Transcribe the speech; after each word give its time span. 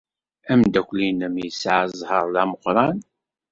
Ameddakel-nnem 0.51 1.35
yesɛa 1.43 1.83
zzheṛ 1.91 2.25
d 2.33 2.35
ameqran. 2.43 2.97